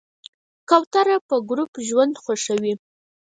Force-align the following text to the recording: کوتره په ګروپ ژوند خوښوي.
کوتره 0.69 1.15
په 1.27 1.35
ګروپ 1.49 1.73
ژوند 1.87 2.13
خوښوي. 2.23 2.73